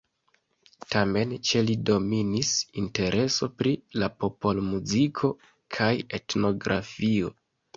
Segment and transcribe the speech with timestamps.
[0.93, 2.49] Tamen ĉe li dominis
[2.83, 5.33] intereso pri la popolmuziko
[5.77, 7.33] kaj etnografio.